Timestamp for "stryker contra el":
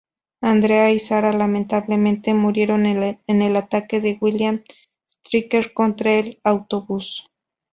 5.23-6.39